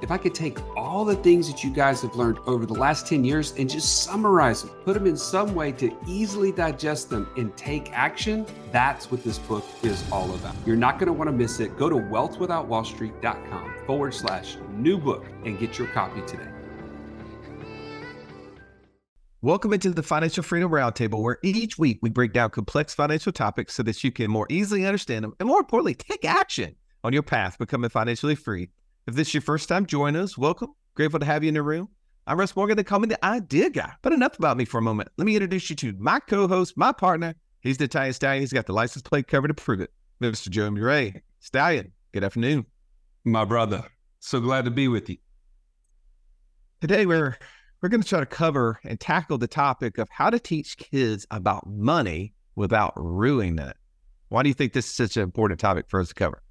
[0.00, 3.06] if I could take all the things that you guys have learned over the last
[3.06, 7.28] 10 years and just summarize them, put them in some way to easily digest them
[7.36, 10.54] and take action, that's what this book is all about.
[10.64, 11.76] You're not going to want to miss it.
[11.76, 16.48] Go to wealthwithoutwallstreet.com forward slash new book and get your copy today.
[19.40, 23.74] Welcome into the Financial Freedom Roundtable, where each week we break down complex financial topics
[23.74, 27.22] so that you can more easily understand them and, more importantly, take action on your
[27.22, 28.68] path becoming financially free.
[29.08, 30.74] If this is your first time joining us, welcome.
[30.94, 31.88] Grateful to have you in the room.
[32.26, 33.94] I'm Russ Morgan, they call me the idea guy.
[34.02, 35.08] But enough about me for a moment.
[35.16, 37.34] Let me introduce you to my co-host, my partner.
[37.62, 38.42] He's the Italian Stallion.
[38.42, 39.90] He's got the license plate cover to prove it.
[40.20, 40.50] Mr.
[40.50, 41.22] Joe Murray.
[41.40, 42.66] Stallion, good afternoon.
[43.24, 43.82] My brother.
[44.20, 45.16] So glad to be with you.
[46.82, 47.38] Today we're
[47.80, 51.26] we're going to try to cover and tackle the topic of how to teach kids
[51.30, 53.76] about money without ruining it.
[54.28, 56.42] Why do you think this is such an important topic for us to cover?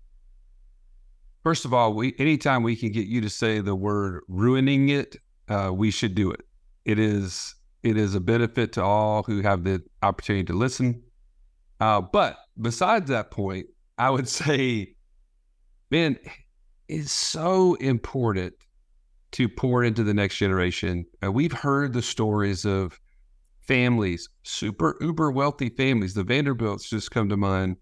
[1.47, 5.15] First of all, we anytime we can get you to say the word ruining it,
[5.47, 6.41] uh, we should do it.
[6.83, 11.03] It is it is a benefit to all who have the opportunity to listen.
[11.79, 14.95] Uh, but besides that point, I would say,
[15.89, 16.19] man,
[16.89, 18.53] it's so important
[19.31, 21.05] to pour into the next generation.
[21.23, 22.99] Uh, we've heard the stories of
[23.61, 26.13] families, super uber wealthy families.
[26.13, 27.77] The Vanderbilts just come to mind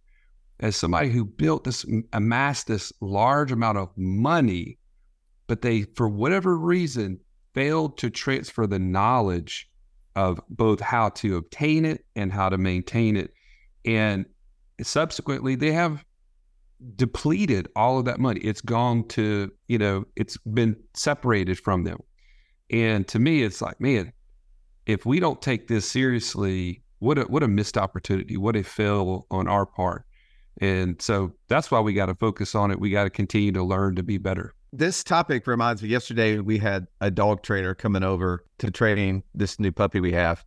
[0.60, 4.78] as somebody who built this, amassed this large amount of money,
[5.48, 7.20] but they, for whatever reason,
[7.54, 9.70] failed to transfer the knowledge
[10.16, 13.34] of both how to obtain it and how to maintain it.
[13.84, 14.26] And
[14.82, 16.04] subsequently, they have
[16.96, 18.40] depleted all of that money.
[18.42, 22.00] It's gone to, you know, it's been separated from them.
[22.70, 24.12] And to me, it's like, man,
[24.86, 29.28] if we don't take this seriously, what a what a missed opportunity, what a fail
[29.30, 30.06] on our part.
[30.62, 32.80] And so that's why we got to focus on it.
[32.80, 34.54] We got to continue to learn to be better.
[34.72, 39.60] This topic reminds me yesterday we had a dog trainer coming over to training this
[39.60, 40.46] new puppy we have.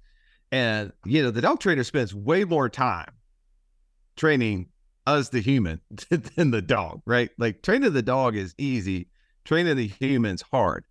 [0.51, 3.13] And, you know, the dog trainer spends way more time
[4.17, 4.69] training
[5.07, 5.81] us, the human,
[6.37, 7.31] than the dog, right?
[7.39, 9.09] Like training the dog is easy,
[9.45, 10.85] training the human's hard.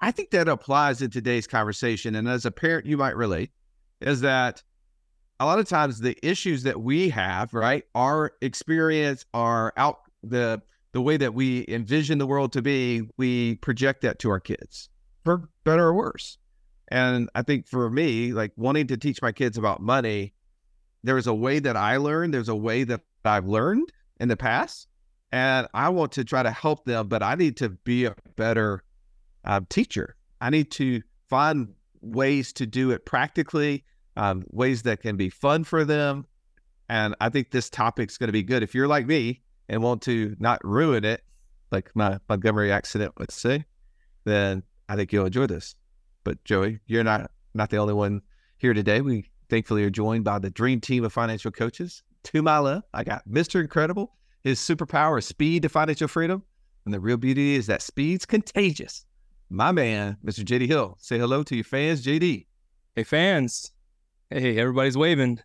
[0.00, 2.14] I think that applies in today's conversation.
[2.14, 3.50] And as a parent, you might relate
[4.00, 4.62] is that
[5.40, 10.62] a lot of times the issues that we have, right, our experience, our out the
[10.92, 14.88] the way that we envision the world to be, we project that to our kids
[15.24, 16.38] for better or worse.
[16.88, 20.34] And I think for me, like wanting to teach my kids about money,
[21.02, 23.90] there's a way that I learned, there's a way that I've learned
[24.20, 24.86] in the past,
[25.32, 28.84] and I want to try to help them, but I need to be a better
[29.44, 30.14] uh, teacher.
[30.40, 33.84] I need to find ways to do it practically
[34.16, 36.26] um, ways that can be fun for them.
[36.88, 38.62] And I think this topic's going to be good.
[38.62, 41.24] If you're like me and want to not ruin it,
[41.72, 43.64] like my Montgomery accident would say,
[44.24, 45.74] then I think you'll enjoy this.
[46.24, 48.22] But Joey, you're not not the only one
[48.58, 49.00] here today.
[49.00, 52.02] We thankfully are joined by the dream team of financial coaches.
[52.24, 53.60] To my left, I got Mr.
[53.60, 54.16] Incredible.
[54.42, 56.42] His superpower is speed to financial freedom.
[56.84, 59.06] And the real beauty is that speed's contagious.
[59.50, 60.44] My man, Mr.
[60.44, 60.96] JD Hill.
[61.00, 62.46] Say hello to your fans, JD.
[62.94, 63.72] Hey, fans.
[64.36, 65.38] Hey, everybody's waving.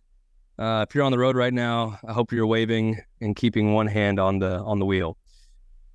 [0.58, 3.86] Uh, if you're on the road right now, I hope you're waving and keeping one
[3.86, 5.16] hand on the on the wheel.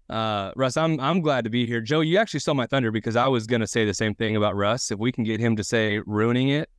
[0.09, 1.81] Uh, Russ, I'm I'm glad to be here.
[1.81, 4.55] Joe, you actually stole my thunder because I was gonna say the same thing about
[4.55, 4.91] Russ.
[4.91, 6.69] If we can get him to say ruining it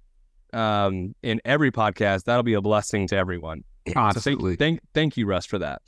[0.54, 3.62] um, in every podcast, that'll be a blessing to everyone.
[3.94, 4.52] Absolutely.
[4.54, 5.82] So thank, thank thank you, Russ, for that.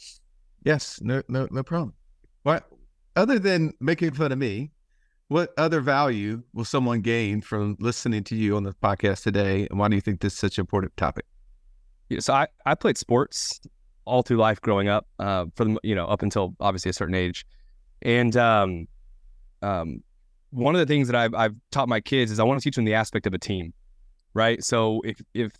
[0.63, 1.95] Yes, no no no problem.
[2.43, 2.69] What
[3.17, 4.73] other than making fun of me,
[5.29, 9.67] what other value will someone gain from listening to you on the podcast today?
[9.71, 11.27] And why do you think this is such an important topic?
[12.09, 13.61] Yeah, so I, I played sports
[14.07, 17.45] all through life growing up, uh, for you know, up until obviously a certain age.
[18.01, 18.89] And um,
[19.61, 20.03] um,
[20.51, 22.77] one of the things that I've, I've taught my kids is I want to teach
[22.77, 23.75] them the aspect of a team,
[24.33, 24.65] right?
[24.65, 25.53] So if, if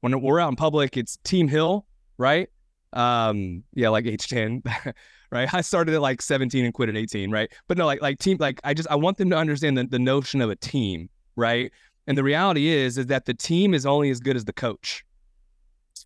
[0.00, 1.86] when we're out in public, it's Team Hill,
[2.18, 2.50] right?
[2.92, 4.62] Um, yeah, like H10.
[5.30, 5.52] right?
[5.52, 7.50] I started at like 17 and quit at 18, right?
[7.68, 9.98] But no, like like team, like I just I want them to understand the, the
[9.98, 11.72] notion of a team, right?
[12.06, 15.04] And the reality is is that the team is only as good as the coach.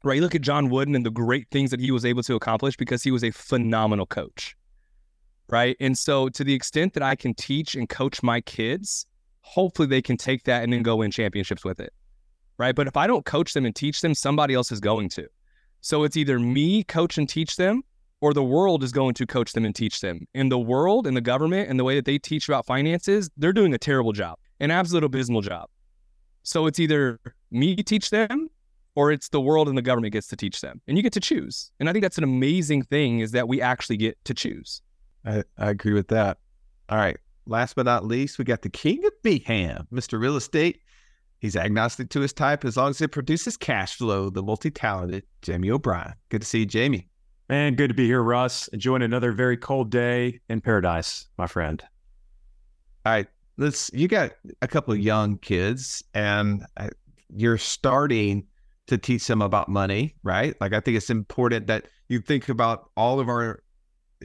[0.02, 0.14] Right.
[0.14, 2.76] You look at John Wooden and the great things that he was able to accomplish
[2.76, 4.56] because he was a phenomenal coach.
[5.48, 5.76] Right.
[5.80, 9.04] And so to the extent that I can teach and coach my kids,
[9.42, 11.92] hopefully they can take that and then go win championships with it.
[12.60, 12.74] right?
[12.74, 15.26] But if I don't coach them and teach them, somebody else is going to.
[15.80, 17.82] So it's either me coach and teach them
[18.20, 20.26] or the world is going to coach them and teach them.
[20.34, 23.52] And the world and the government and the way that they teach about finances, they're
[23.52, 25.68] doing a terrible job, an absolute abysmal job.
[26.42, 27.18] So it's either
[27.50, 28.48] me teach them
[28.94, 30.80] or it's the world and the government gets to teach them.
[30.86, 31.70] And you get to choose.
[31.80, 34.82] And I think that's an amazing thing is that we actually get to choose.
[35.24, 36.38] I, I agree with that.
[36.88, 37.16] All right.
[37.46, 40.20] Last but not least, we got the king of Beham, Mr.
[40.20, 40.80] Real Estate.
[41.40, 45.24] He's agnostic to his type as long as it produces cash flow, the multi talented
[45.40, 46.14] Jamie O'Brien.
[46.28, 47.09] Good to see you, Jamie.
[47.50, 48.68] Man, good to be here, Russ.
[48.68, 51.82] Enjoying another very cold day in paradise, my friend.
[53.04, 53.26] All right,
[53.56, 53.90] let's.
[53.92, 54.30] You got
[54.62, 56.64] a couple of young kids, and
[57.28, 58.46] you're starting
[58.86, 60.54] to teach them about money, right?
[60.60, 63.64] Like I think it's important that you think about all of our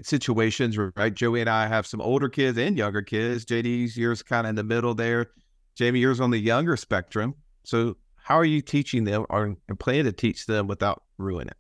[0.04, 1.12] situations, right?
[1.12, 3.44] Joey and I have some older kids and younger kids.
[3.44, 5.32] JD's yours kind of in the middle there.
[5.74, 7.34] Jamie, yours on the younger spectrum.
[7.64, 11.58] So how are you teaching them or plan to teach them without ruining it?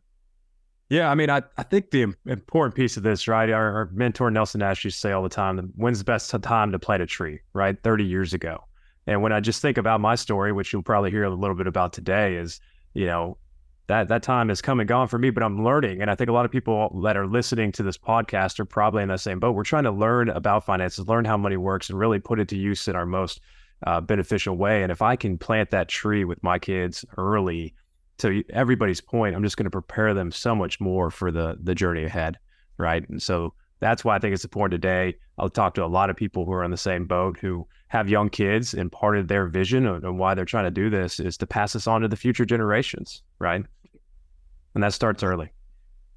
[0.89, 3.49] Yeah, I mean, I, I think the important piece of this, right?
[3.49, 6.71] Our, our mentor Nelson Nash used to say all the time, when's the best time
[6.71, 7.81] to plant a tree, right?
[7.81, 8.63] 30 years ago.
[9.07, 11.67] And when I just think about my story, which you'll probably hear a little bit
[11.67, 12.59] about today, is,
[12.93, 13.37] you know,
[13.87, 16.01] that that time has come and gone for me, but I'm learning.
[16.01, 19.03] And I think a lot of people that are listening to this podcast are probably
[19.03, 19.53] in the same boat.
[19.53, 22.57] We're trying to learn about finances, learn how money works, and really put it to
[22.57, 23.41] use in our most
[23.85, 24.81] uh, beneficial way.
[24.81, 27.75] And if I can plant that tree with my kids early,
[28.19, 31.75] to everybody's point, I'm just going to prepare them so much more for the the
[31.75, 32.38] journey ahead,
[32.77, 33.07] right?
[33.09, 35.15] And so that's why I think it's important today.
[35.38, 38.09] I'll talk to a lot of people who are in the same boat who have
[38.09, 41.38] young kids, and part of their vision and why they're trying to do this is
[41.38, 43.63] to pass this on to the future generations, right?
[44.73, 45.51] And that starts early.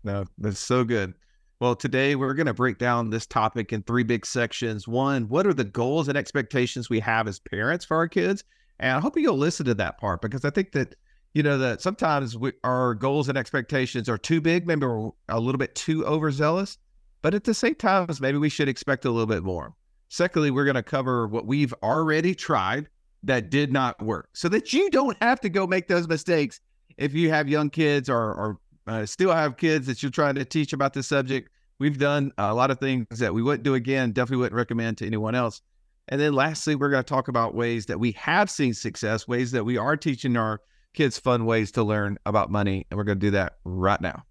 [0.05, 1.15] No, that's so good.
[1.61, 4.87] Well, today we're going to break down this topic in three big sections.
[4.87, 8.45] One, what are the goals and expectations we have as parents for our kids?
[8.79, 10.95] And I hope you'll listen to that part because I think that
[11.35, 15.39] you know that sometimes we, our goals and expectations are too big maybe we're a
[15.39, 16.79] little bit too overzealous
[17.23, 19.75] but at the same time maybe we should expect a little bit more.
[20.09, 22.89] Secondly we're going to cover what we've already tried
[23.25, 26.61] that did not work so that you don't have to go make those mistakes
[26.97, 30.45] if you have young kids or, or uh, still have kids that you're trying to
[30.45, 31.51] teach about this subject.
[31.79, 35.07] We've done a lot of things that we wouldn't do again definitely wouldn't recommend to
[35.07, 35.61] anyone else.
[36.09, 39.51] And then lastly we're going to talk about ways that we have seen success ways
[39.51, 40.61] that we are teaching our
[40.95, 42.87] kids fun ways to learn about money.
[42.91, 44.25] And we're going to do that right now.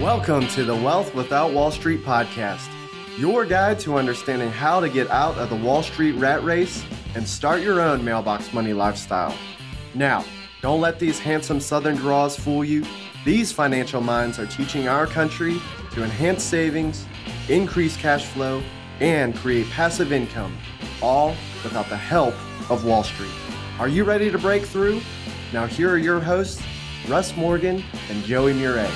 [0.00, 2.68] Welcome to the Wealth Without Wall Street podcast,
[3.18, 7.26] your guide to understanding how to get out of the Wall Street rat race and
[7.28, 9.36] start your own mailbox money lifestyle.
[9.94, 10.24] Now,
[10.62, 12.84] don't let these handsome Southern draws fool you.
[13.24, 15.60] These financial minds are teaching our country
[15.92, 17.04] to enhance savings,
[17.48, 18.62] increase cash flow,
[19.00, 20.56] and create passive income
[21.02, 22.34] all without the help
[22.70, 23.30] of Wall Street.
[23.78, 25.00] Are you ready to break through?
[25.52, 26.62] Now, here are your hosts,
[27.08, 28.88] Russ Morgan and Joey Murray.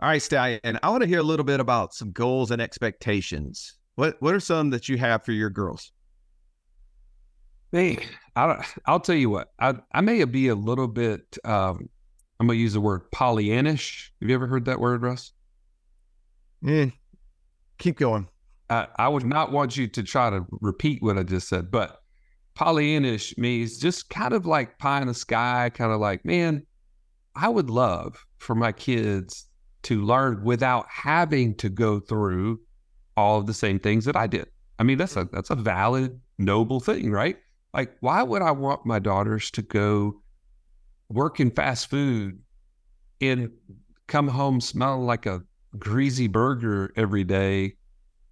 [0.00, 3.74] All right, Stallion, I want to hear a little bit about some goals and expectations.
[3.96, 5.90] What What are some that you have for your girls?
[7.72, 7.98] Hey,
[8.36, 9.48] I, I'll tell you what.
[9.58, 11.36] I I may be a little bit.
[11.44, 11.88] Um,
[12.38, 14.10] I'm gonna use the word Pollyannish.
[14.20, 15.32] Have you ever heard that word, Russ?
[16.62, 16.92] Mm,
[17.78, 18.28] keep going.
[18.70, 22.00] I would not want you to try to repeat what I just said, but
[22.54, 26.66] Pollyannish means just kind of like pie in the sky, kind of like, man,
[27.34, 29.48] I would love for my kids
[29.84, 32.60] to learn without having to go through
[33.16, 34.48] all of the same things that I did.
[34.78, 37.36] I mean, that's a that's a valid, noble thing, right?
[37.72, 40.20] Like, why would I want my daughters to go
[41.08, 42.38] work in fast food
[43.20, 43.50] and
[44.08, 45.42] come home smelling like a
[45.78, 47.77] greasy burger every day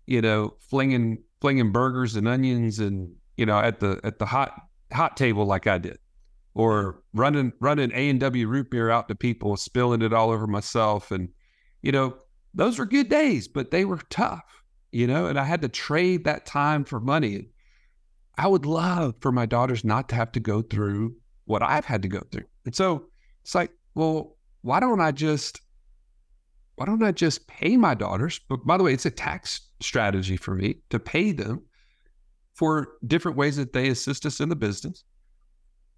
[0.07, 4.53] you know, flinging flinging burgers and onions and you know at the at the hot
[4.93, 5.99] hot table like I did,
[6.55, 10.47] or running running A and W root beer out to people, spilling it all over
[10.47, 11.29] myself, and
[11.83, 12.17] you know
[12.55, 16.25] those were good days, but they were tough, you know, and I had to trade
[16.25, 17.49] that time for money.
[18.39, 22.03] I would love for my daughters not to have to go through what I've had
[22.03, 23.07] to go through, and so
[23.43, 25.61] it's like, well, why don't I just
[26.77, 28.41] why don't I just pay my daughters?
[28.49, 31.63] But by the way, it's a tax strategy for me to pay them
[32.55, 35.05] for different ways that they assist us in the business.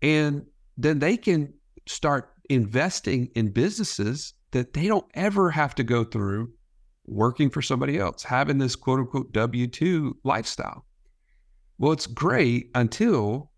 [0.03, 0.45] And
[0.77, 1.53] then they can
[1.87, 6.51] start investing in businesses that they don't ever have to go through
[7.07, 10.85] working for somebody else, having this quote unquote W 2 lifestyle.
[11.79, 13.53] Well, it's great until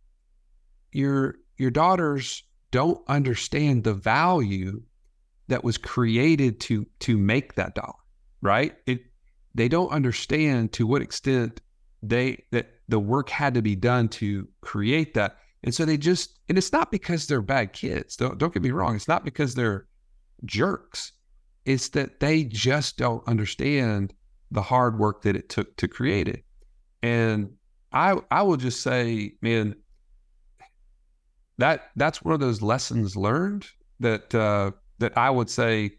[0.93, 4.83] your your daughters don't understand the value
[5.49, 7.95] that was created to to make that dollar,
[8.41, 8.77] right?
[8.87, 9.01] It
[9.55, 11.61] they don't understand to what extent
[12.03, 15.37] they that the work had to be done to create that.
[15.63, 18.17] And so they just and it's not because they're bad kids.
[18.17, 18.97] Don't don't get me wrong.
[18.97, 19.87] It's not because they're
[20.45, 21.13] jerks.
[21.65, 24.15] It's that they just don't understand
[24.51, 26.45] the hard work that it took to create it.
[27.03, 27.51] And
[27.93, 29.75] I I will just say, man,
[31.59, 33.67] that that's one of those lessons learned
[34.01, 35.93] that uh, that I would say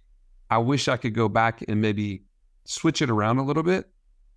[0.50, 2.24] I wish I could go back and maybe
[2.66, 3.90] switch it around a little bit.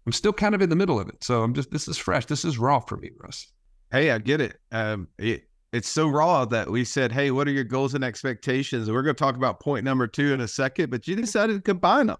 [0.06, 2.26] I'm still kind of in the middle of it, so I'm just this is fresh.
[2.26, 3.46] This is raw for me, Russ.
[3.90, 4.58] Hey, I get it.
[4.70, 8.86] Um, it, it's so raw that we said, "Hey, what are your goals and expectations?"
[8.86, 11.54] And we're going to talk about point number two in a second, but you decided
[11.54, 12.18] to combine them.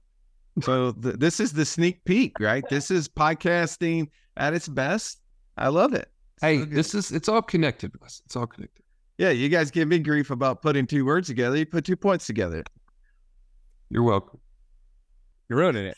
[0.63, 2.65] So th- this is the sneak peek, right?
[2.71, 5.21] This is podcasting at its best.
[5.59, 6.09] I love it.
[6.41, 8.23] Hey, So this is it's all connected, Russ.
[8.25, 8.83] It's all connected.
[9.19, 11.57] Yeah, you guys give me grief about putting two words together.
[11.57, 12.65] You put two points together.
[13.91, 14.41] You're welcome.
[15.49, 15.97] You're ruining it.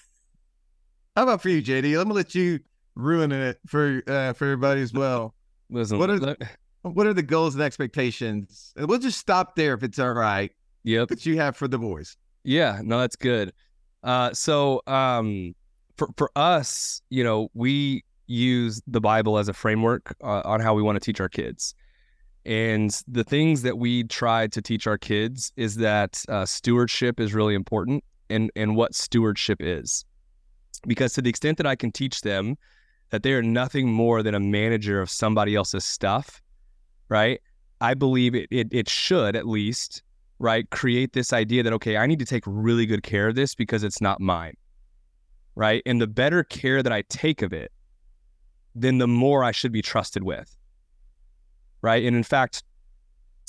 [1.14, 1.96] How about for you, JD?
[1.96, 2.60] Let me let you
[2.94, 5.34] ruin it for uh, for everybody as well.
[5.70, 6.42] Listen, What are- let-
[6.82, 8.72] What are the goals and expectations?
[8.76, 10.52] And we'll just stop there if it's all right.
[10.84, 11.08] yep.
[11.08, 12.16] That you have for the boys.
[12.44, 13.52] Yeah, no, that's good.
[14.04, 15.54] Uh, so um,
[15.96, 20.74] for for us, you know, we use the Bible as a framework uh, on how
[20.74, 21.74] we want to teach our kids,
[22.44, 27.34] and the things that we try to teach our kids is that uh, stewardship is
[27.34, 30.04] really important, and and what stewardship is,
[30.86, 32.56] because to the extent that I can teach them
[33.10, 36.42] that they are nothing more than a manager of somebody else's stuff,
[37.08, 37.40] right?
[37.80, 40.02] I believe it it, it should at least
[40.38, 43.54] right create this idea that okay i need to take really good care of this
[43.54, 44.54] because it's not mine
[45.54, 45.80] right?
[45.86, 47.72] And the better care that i take of it
[48.74, 50.54] then the more i should be trusted with
[51.82, 52.04] right?
[52.04, 52.64] And in fact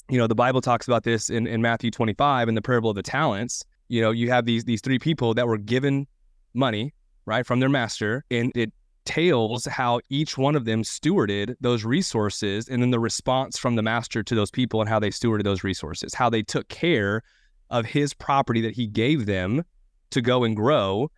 [0.10, 2.96] you know the bible talks about this in, in matthew 25 in the parable of
[2.96, 6.08] the talents you know you have these these three people that were given
[6.54, 6.94] money
[7.26, 8.72] right from their master and it
[9.08, 13.82] tails how each one of them stewarded those resources and then the response from the
[13.82, 17.24] master to those people and how they stewarded those resources, how they took care
[17.70, 19.64] of his property that he gave them
[20.12, 21.10] to go and grow.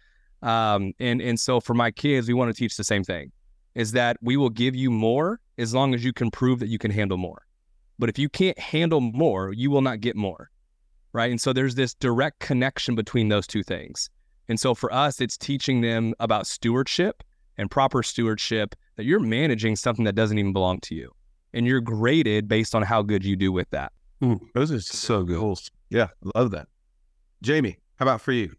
[0.44, 3.32] Um, and and so for my kids, we want to teach the same thing:
[3.76, 6.78] is that we will give you more as long as you can prove that you
[6.78, 7.42] can handle more.
[7.98, 10.50] But if you can't handle more, you will not get more,
[11.14, 11.32] right?
[11.32, 14.10] And so there's this direct connection between those two things.
[14.48, 17.24] And so for us, it's teaching them about stewardship
[17.58, 21.12] and proper stewardship that you're managing something that doesn't even belong to you.
[21.54, 23.92] And you're graded based on how good you do with that.
[24.54, 25.40] Those are So good.
[25.40, 25.70] goals.
[25.90, 26.68] Yeah, love that.
[27.42, 28.54] Jamie, how about for you?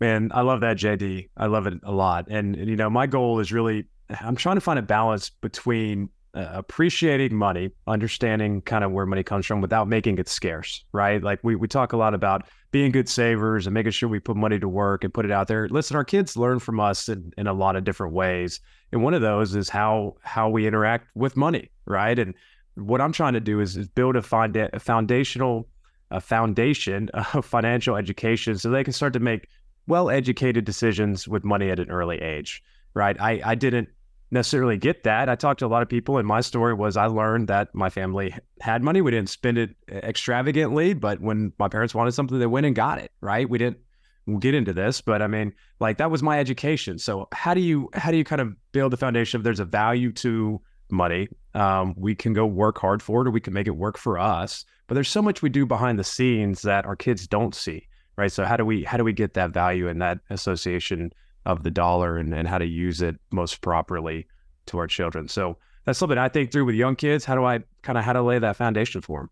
[0.00, 1.30] Man, I love that, JD.
[1.36, 2.26] I love it a lot.
[2.28, 3.86] And, and, you know, my goal is really,
[4.20, 9.22] I'm trying to find a balance between uh, appreciating money, understanding kind of where money
[9.22, 11.22] comes from without making it scarce, right?
[11.22, 14.36] Like we, we talk a lot about being good savers and making sure we put
[14.36, 15.66] money to work and put it out there.
[15.68, 18.60] Listen, our kids learn from us in, in a lot of different ways.
[18.92, 22.18] And one of those is how, how we interact with money, right?
[22.18, 22.34] And
[22.74, 25.66] what I'm trying to do is, is build a, a foundational,
[26.10, 29.48] a foundation of financial education so they can start to make
[29.86, 32.62] well educated decisions with money at an early age,
[32.92, 33.18] right?
[33.18, 33.88] I, I didn't
[34.30, 35.28] necessarily get that.
[35.28, 37.90] I talked to a lot of people, and my story was I learned that my
[37.90, 39.00] family had money.
[39.00, 42.98] We didn't spend it extravagantly, but when my parents wanted something, they went and got
[42.98, 43.48] it, right?
[43.48, 43.78] We didn't
[44.26, 46.98] we'll get into this, but I mean, like that was my education.
[46.98, 49.64] So how do you how do you kind of build the foundation of there's a
[49.64, 51.28] value to money?
[51.54, 54.18] Um, we can go work hard for it, or we can make it work for
[54.18, 54.64] us.
[54.88, 58.32] But there's so much we do behind the scenes that our kids don't see right
[58.32, 61.10] so how do we how do we get that value and that association
[61.46, 64.26] of the dollar and, and how to use it most properly
[64.66, 67.58] to our children so that's something i think through with young kids how do i
[67.82, 69.30] kind of how to lay that foundation for them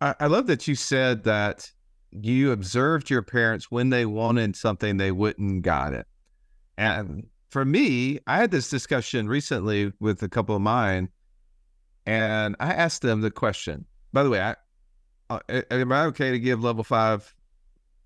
[0.00, 1.70] I, I love that you said that
[2.12, 6.06] you observed your parents when they wanted something, they wouldn't got it.
[6.76, 11.08] And for me, I had this discussion recently with a couple of mine,
[12.04, 13.86] and I asked them the question.
[14.12, 14.54] By the way, I,
[15.30, 17.34] uh, am I okay to give level five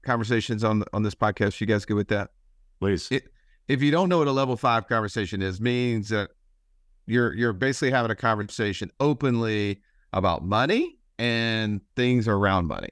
[0.03, 1.61] conversations on on this podcast?
[1.61, 2.31] You guys good with that?
[2.81, 3.29] Please It,
[3.69, 6.31] if you don't know what a level five conversation is, means that
[7.07, 9.81] you're you're basically having a conversation openly
[10.13, 12.91] about money and things around money.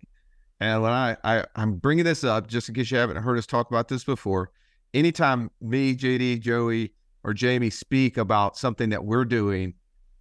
[0.61, 3.47] And when I, I I'm bringing this up just in case you haven't heard us
[3.47, 4.51] talk about this before,
[4.95, 6.93] anytime me, JD, Joey,
[7.25, 9.75] or Jamie speak about something that we're doing,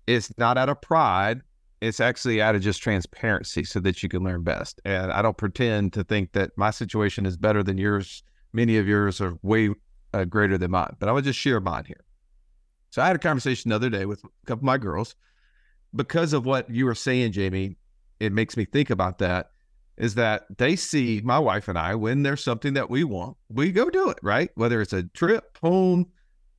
[0.07, 1.41] it's not out of pride.
[1.81, 4.81] It's actually out of just transparency so that you can learn best.
[4.83, 8.23] And I don't pretend to think that my situation is better than yours.
[8.53, 9.69] Many of yours are way
[10.13, 12.03] uh, greater than mine, but I would just share mine here.
[12.89, 15.15] So I had a conversation the other day with a couple of my girls
[15.93, 17.75] because of what you were saying, Jamie.
[18.19, 19.51] It makes me think about that.
[19.97, 23.71] is that they see my wife and I when there's something that we want, we
[23.71, 24.51] go do it, right?
[24.55, 26.07] Whether it's a trip, home,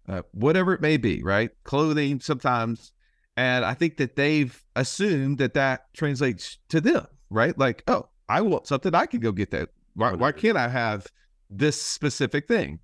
[0.08, 1.50] uh, whatever it may be, right?
[1.64, 2.92] Clothing sometimes.
[3.36, 7.56] And I think that they've assumed that that translates to them, right?
[7.56, 9.68] Like, oh, I want something, I can go get that.
[9.94, 11.06] Why, why can't I have
[11.50, 12.80] this specific thing?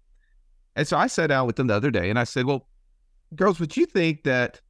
[0.76, 2.68] And so I sat down with them the other day and I said, well,
[3.35, 4.61] girls, would you think that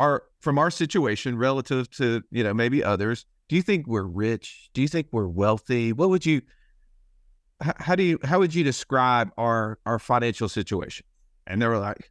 [0.00, 4.70] our from our situation relative to you know maybe others do you think we're rich?
[4.72, 5.92] Do you think we're wealthy?
[5.92, 6.40] What would you
[7.60, 11.06] how, how do you how would you describe our our financial situation?
[11.46, 12.10] And they were like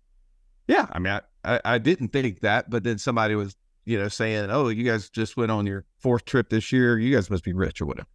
[0.68, 1.22] yeah i mean I,
[1.56, 3.56] I i didn't think that but then somebody was
[3.86, 7.00] you know saying oh you guys just went on your fourth trip this year.
[7.00, 8.08] You guys must be rich or whatever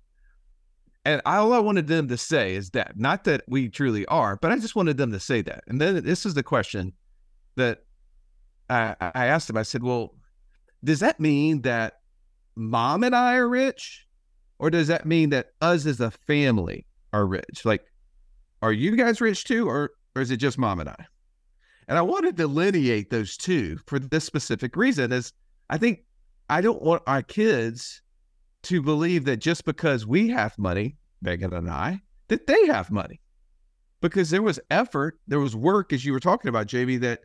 [1.07, 4.51] and all I wanted them to say is that, not that we truly are, but
[4.51, 5.63] I just wanted them to say that.
[5.69, 6.93] And then this is the question
[7.55, 7.85] that
[8.69, 9.57] I, I asked them.
[9.57, 10.17] I said, well,
[10.83, 12.01] does that mean that
[12.57, 14.05] mom and I are rich?
[14.59, 17.65] Or does that mean that us as a family are rich?
[17.65, 17.85] Like,
[18.61, 19.69] are you guys rich too?
[19.69, 21.07] Or, or is it just mom and I?
[21.87, 25.33] And I wanted to delineate those two for this specific reason is
[25.71, 26.01] I think
[26.51, 28.03] I don't want our kids
[28.67, 33.21] to believe that just because we have money, Megan and I, that they have money.
[34.01, 37.21] Because there was effort, there was work, as you were talking about, Jamie, that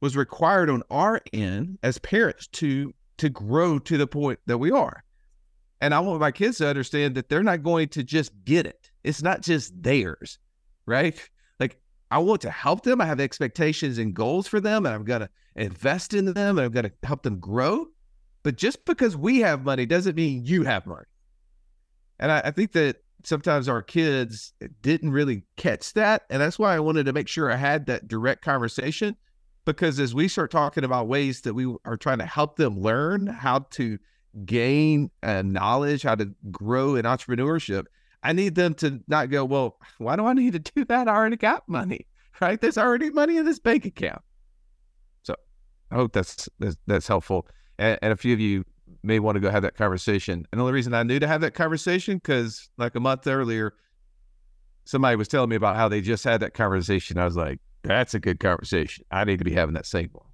[0.00, 4.70] was required on our end as parents to to grow to the point that we
[4.70, 5.04] are.
[5.80, 8.90] And I want my kids to understand that they're not going to just get it.
[9.04, 10.38] It's not just theirs,
[10.86, 11.18] right?
[11.60, 11.80] Like
[12.10, 13.00] I want to help them.
[13.00, 16.72] I have expectations and goals for them, and I'm gonna invest in them, and I'm
[16.72, 17.86] gonna help them grow.
[18.42, 21.06] But just because we have money doesn't mean you have money.
[22.18, 26.22] And I, I think that sometimes our kids didn't really catch that.
[26.28, 29.16] And that's why I wanted to make sure I had that direct conversation
[29.64, 33.26] because as we start talking about ways that we are trying to help them learn
[33.26, 33.98] how to
[34.44, 37.84] gain uh, knowledge, how to grow in entrepreneurship,
[38.22, 41.08] I need them to not go, well, why do I need to do that?
[41.08, 42.06] I already got money,
[42.40, 42.60] right?
[42.60, 44.22] There's already money in this bank account.
[45.22, 45.36] So
[45.90, 47.46] I hope that's that's, that's helpful.
[47.78, 48.64] And, and a few of you
[49.02, 50.46] may want to go have that conversation.
[50.52, 53.74] And the only reason I knew to have that conversation because like a month earlier,
[54.84, 57.18] somebody was telling me about how they just had that conversation.
[57.18, 59.04] I was like, that's a good conversation.
[59.10, 60.26] I need to be having that same one.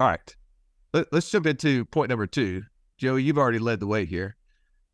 [0.00, 0.36] All right.
[0.92, 2.62] Let, us jump into point number two.
[2.98, 4.36] Joey, you've already led the way here.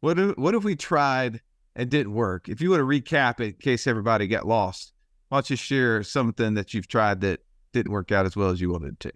[0.01, 1.41] What if, what if we tried
[1.77, 2.49] and didn't work?
[2.49, 4.93] If you want to recap in case everybody got lost,
[5.29, 7.41] why don't you share something that you've tried that
[7.73, 9.13] didn't work out as well as you wanted to?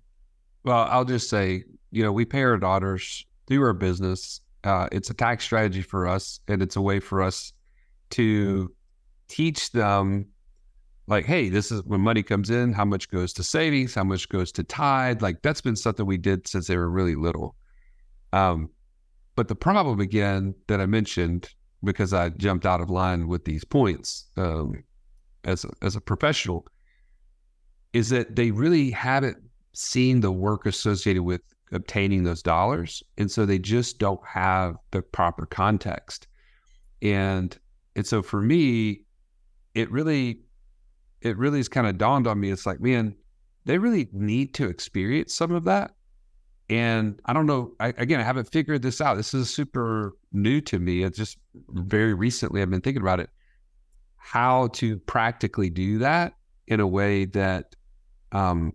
[0.64, 4.40] Well, I'll just say, you know, we pay our daughters through our business.
[4.64, 7.52] Uh, it's a tax strategy for us, and it's a way for us
[8.10, 8.72] to
[9.28, 10.26] teach them
[11.06, 14.28] like, hey, this is when money comes in, how much goes to savings, how much
[14.28, 15.20] goes to tide.
[15.20, 17.54] Like that's been something we did since they were really little.
[18.32, 18.70] Um,
[19.36, 21.50] but the problem again that I mentioned
[21.84, 24.84] because I jumped out of line with these points um,
[25.44, 26.66] as a, as a professional
[27.92, 29.38] is that they really haven't
[29.74, 35.02] seen the work associated with obtaining those dollars, and so they just don't have the
[35.02, 36.28] proper context.
[37.00, 37.56] And
[37.96, 39.02] and so for me,
[39.74, 40.40] it really
[41.20, 42.50] it really has kind of dawned on me.
[42.50, 43.14] It's like, man,
[43.64, 45.94] they really need to experience some of that.
[46.68, 47.72] And I don't know.
[47.80, 49.16] I, again, I haven't figured this out.
[49.16, 51.02] This is super new to me.
[51.02, 53.30] It's just very recently I've been thinking about it.
[54.16, 56.34] How to practically do that
[56.66, 57.76] in a way that,
[58.32, 58.72] um,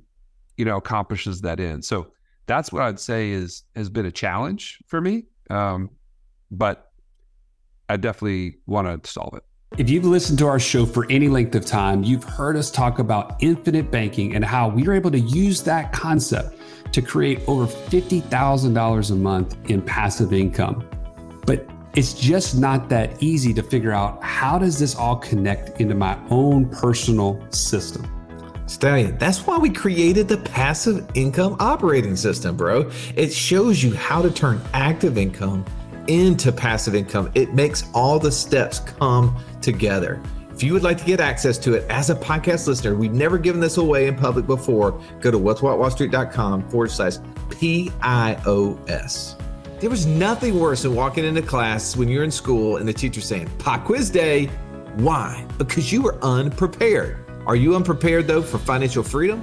[0.57, 1.85] you know, accomplishes that end.
[1.85, 2.11] So
[2.47, 5.25] that's what I'd say is has been a challenge for me.
[5.49, 5.91] Um,
[6.49, 6.91] but
[7.89, 9.43] I definitely want to solve it.
[9.77, 12.99] If you've listened to our show for any length of time, you've heard us talk
[12.99, 16.57] about infinite banking and how we are able to use that concept
[16.93, 20.87] to create over $50,000 a month in passive income.
[21.45, 25.95] But it's just not that easy to figure out how does this all connect into
[25.95, 28.16] my own personal system.
[28.67, 32.91] Stallion, that's why we created the passive income operating system, bro.
[33.15, 35.65] It shows you how to turn active income
[36.07, 37.31] into passive income.
[37.33, 40.21] It makes all the steps come together.
[40.53, 43.37] If you would like to get access to it as a podcast listener, we've never
[43.37, 44.99] given this away in public before.
[45.21, 47.17] Go to wealthwithoutwallstreet.com forward slash
[47.49, 49.39] PIOS.
[49.79, 53.21] There was nothing worse than walking into class when you're in school and the teacher
[53.21, 54.47] saying, Pop quiz day.
[54.95, 55.45] Why?
[55.59, 57.26] Because you were unprepared.
[57.47, 59.41] Are you unprepared though for financial freedom?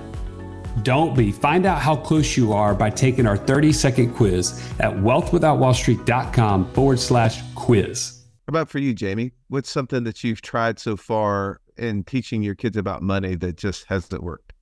[0.83, 1.33] Don't be.
[1.33, 7.01] Find out how close you are by taking our 30 second quiz at wealthwithoutwallstreet.com forward
[7.01, 8.21] slash quiz.
[8.47, 9.33] How about for you, Jamie?
[9.49, 13.87] What's something that you've tried so far in teaching your kids about money that just
[13.87, 14.53] hasn't worked?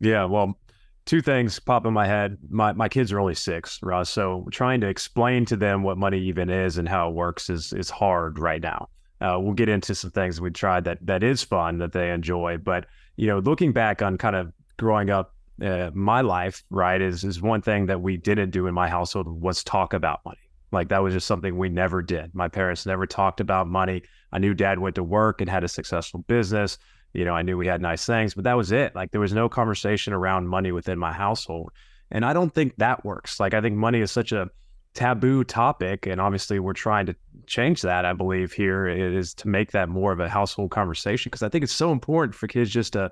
[0.00, 0.58] Yeah, well,
[1.04, 2.38] two things pop in my head.
[2.48, 4.08] My my kids are only six, Russ.
[4.08, 7.74] So trying to explain to them what money even is and how it works is
[7.74, 8.88] is hard right now.
[9.20, 12.56] Uh, we'll get into some things we tried that that is fun that they enjoy.
[12.58, 17.24] But you know, looking back on kind of growing up, uh, my life right is
[17.24, 20.38] is one thing that we didn't do in my household was talk about money.
[20.70, 22.34] Like that was just something we never did.
[22.34, 24.02] My parents never talked about money.
[24.32, 26.78] I knew dad went to work and had a successful business
[27.12, 28.94] you know, I knew we had nice things, but that was it.
[28.94, 31.72] Like there was no conversation around money within my household.
[32.10, 33.40] And I don't think that works.
[33.40, 34.50] Like I think money is such a
[34.94, 36.06] taboo topic.
[36.06, 37.16] And obviously we're trying to
[37.48, 41.30] change that, I believe, here is to make that more of a household conversation.
[41.30, 43.10] Cause I think it's so important for kids just to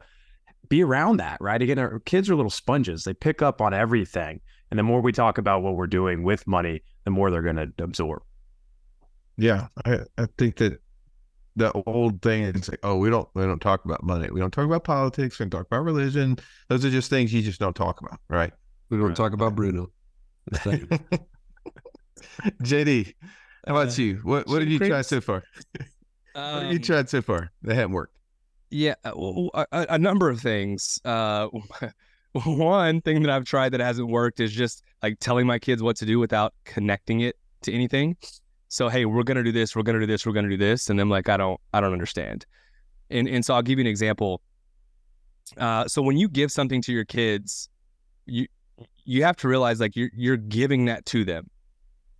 [0.68, 1.60] be around that, right?
[1.60, 3.04] Again, our kids are little sponges.
[3.04, 4.40] They pick up on everything.
[4.70, 7.56] And the more we talk about what we're doing with money, the more they're going
[7.56, 8.22] to absorb.
[9.36, 10.80] Yeah, I, I think that
[11.56, 14.28] the old thing is like, oh, we don't we don't talk about money.
[14.30, 15.38] We don't talk about politics.
[15.38, 16.38] We don't talk about religion.
[16.68, 18.52] Those are just things you just don't talk about, right?
[18.90, 19.16] We don't right.
[19.16, 19.90] talk about Bruno.
[22.62, 23.14] JD,
[23.66, 24.20] how about uh, you?
[24.22, 25.42] What what have you tried so far?
[25.78, 25.84] Um,
[26.34, 28.16] what have you tried so far that haven't worked?
[28.70, 29.12] Yeah, uh,
[29.54, 31.00] a, a number of things.
[31.04, 31.48] Uh,
[32.44, 35.96] one thing that I've tried that hasn't worked is just like telling my kids what
[35.96, 38.16] to do without connecting it to anything.
[38.68, 41.00] So hey, we're gonna do this, we're gonna do this, we're gonna do this, and
[41.00, 42.46] I'm like, I don't, I don't understand.
[43.10, 44.40] And and so I'll give you an example.
[45.56, 47.68] Uh, so when you give something to your kids,
[48.26, 48.46] you
[49.04, 51.48] you have to realize like you're you're giving that to them,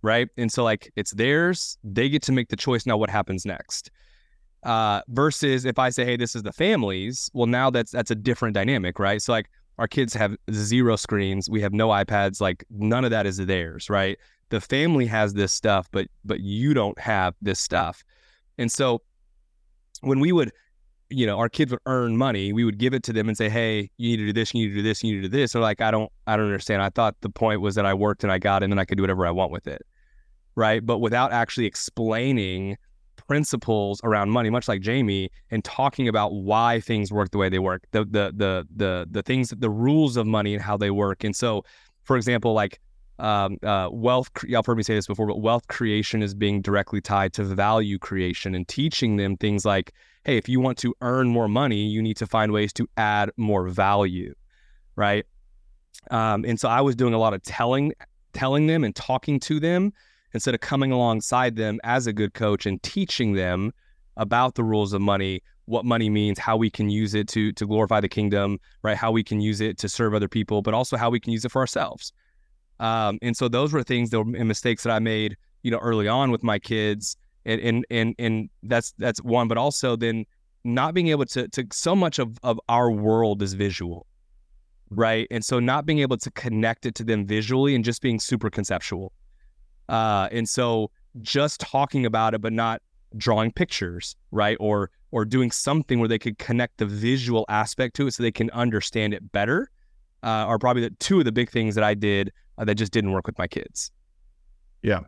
[0.07, 0.29] right?
[0.37, 3.91] And so like it's theirs, they get to make the choice now what happens next.
[4.63, 8.15] Uh, versus if I say, hey, this is the family's, well now that's that's a
[8.15, 9.21] different dynamic, right?
[9.21, 13.27] So like our kids have zero screens, we have no iPads, like none of that
[13.27, 14.17] is theirs, right?
[14.49, 18.03] the family has this stuff, but but you don't have this stuff.
[18.57, 19.01] And so
[20.01, 20.51] when we would,
[21.09, 23.49] you know, our kids would earn money, we would give it to them and say,
[23.49, 25.37] Hey, you need to do this, you need to do this, you need to do
[25.37, 25.53] this.
[25.53, 26.81] They're like, I don't I don't understand.
[26.81, 28.85] I thought the point was that I worked and I got it and then I
[28.85, 29.81] could do whatever I want with it.
[30.57, 30.83] Right.
[30.83, 32.77] But without actually explaining
[33.27, 37.59] principles around money, much like Jamie, and talking about why things work the way they
[37.59, 41.23] work, the the the the the things, the rules of money and how they work.
[41.23, 41.63] And so,
[42.05, 42.79] for example, like
[43.19, 44.31] um, uh, wealth.
[44.47, 47.99] Y'all heard me say this before, but wealth creation is being directly tied to value
[47.99, 49.93] creation and teaching them things like,
[50.23, 53.29] hey, if you want to earn more money, you need to find ways to add
[53.37, 54.33] more value,
[54.95, 55.23] right?
[56.09, 57.93] Um, and so I was doing a lot of telling,
[58.33, 59.93] telling them and talking to them
[60.33, 63.71] instead of coming alongside them as a good coach and teaching them
[64.17, 67.65] about the rules of money, what money means, how we can use it to to
[67.65, 68.97] glorify the kingdom, right?
[68.97, 71.45] How we can use it to serve other people, but also how we can use
[71.45, 72.13] it for ourselves.
[72.79, 76.07] Um, and so those were things that were mistakes that I made, you know, early
[76.07, 77.17] on with my kids.
[77.45, 80.25] And and and and that's that's one, but also then
[80.63, 84.05] not being able to to so much of of our world is visual.
[84.89, 85.27] Right.
[85.31, 88.49] And so not being able to connect it to them visually and just being super
[88.49, 89.11] conceptual.
[89.89, 92.81] Uh, and so just talking about it, but not
[93.15, 94.57] drawing pictures, right?
[94.59, 98.31] Or or doing something where they could connect the visual aspect to it so they
[98.31, 99.71] can understand it better
[100.23, 102.91] uh, are probably the two of the big things that I did uh, that just
[102.91, 103.91] didn't work with my kids.
[104.81, 105.01] Yeah.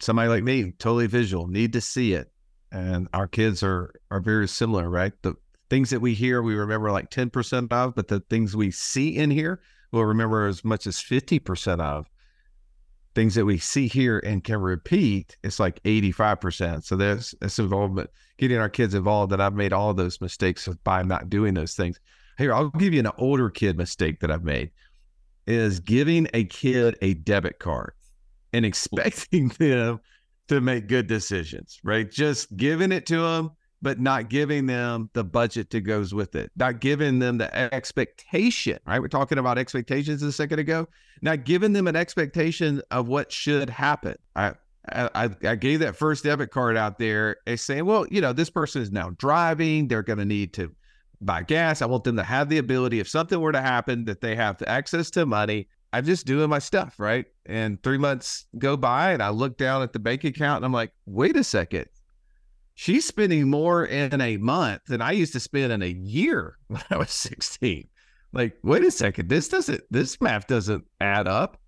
[0.00, 2.30] Somebody like me, totally visual, need to see it.
[2.72, 5.12] And our kids are are very similar, right?
[5.22, 5.34] The
[5.70, 9.30] things that we hear, we remember like 10% of, but the things we see in
[9.30, 12.06] here, we'll remember as much as 50% of.
[13.16, 16.84] Things that we see here and can repeat, it's like 85%.
[16.84, 19.32] So there's this involvement, getting our kids involved.
[19.32, 21.98] And I've made all those mistakes by not doing those things.
[22.36, 24.70] Here, I'll give you an older kid mistake that I've made
[25.46, 27.94] is giving a kid a debit card
[28.52, 29.98] and expecting them
[30.48, 32.10] to make good decisions, right?
[32.10, 33.50] Just giving it to them,
[33.82, 38.78] but not giving them the budget that goes with it, not giving them the expectation,
[38.86, 39.00] right?
[39.00, 40.88] We're talking about expectations a second ago,
[41.22, 44.16] not giving them an expectation of what should happen.
[44.34, 44.54] I,
[44.90, 48.50] I, I gave that first debit card out there and saying, well, you know, this
[48.50, 49.88] person is now driving.
[49.88, 50.72] They're going to need to
[51.20, 51.82] buy gas.
[51.82, 54.62] I want them to have the ability, if something were to happen, that they have
[54.66, 55.68] access to money.
[55.92, 57.26] I'm just doing my stuff, right?
[57.46, 60.72] And three months go by and I look down at the bank account and I'm
[60.72, 61.86] like, wait a second.
[62.76, 66.82] She's spending more in a month than I used to spend in a year when
[66.90, 67.88] I was 16.
[68.32, 71.58] Like, wait a second, this doesn't, this math doesn't add up.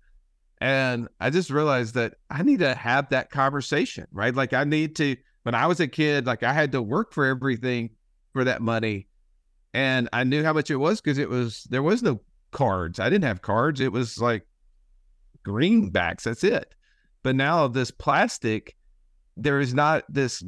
[0.61, 4.33] And I just realized that I need to have that conversation, right?
[4.33, 7.25] Like, I need to, when I was a kid, like I had to work for
[7.25, 7.91] everything
[8.33, 9.09] for that money
[9.73, 12.99] and I knew how much it was because it was there was no cards.
[12.99, 13.79] I didn't have cards.
[13.79, 14.45] It was like
[15.45, 16.23] greenbacks.
[16.23, 16.73] That's it.
[17.23, 18.75] But now this plastic,
[19.37, 20.43] there is not this.